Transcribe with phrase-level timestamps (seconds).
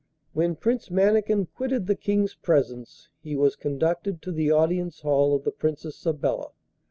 [0.33, 5.43] When Prince Mannikin quitted the King's presence he was conducted to the audience hall of
[5.43, 6.53] the Princess Sabella.